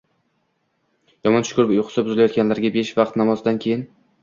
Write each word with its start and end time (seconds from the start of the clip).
yomon 1.27 1.45
tush 1.47 1.51
ko‘rib, 1.59 1.75
uyqusi 1.77 2.05
buzilayotganlarga 2.09 2.73
besh 2.81 2.93
vaqt 3.03 3.23
namozdan 3.25 3.65
keyin 3.67 3.89